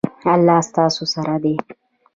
الله 0.33 0.59
ستاسو 0.67 1.03
سره 1.13 1.35
دی 1.43 1.55